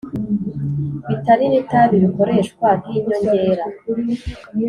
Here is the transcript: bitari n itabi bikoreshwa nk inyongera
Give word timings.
bitari 1.07 1.45
n 1.51 1.53
itabi 1.61 1.95
bikoreshwa 2.05 2.67
nk 2.81 2.87
inyongera 2.97 3.65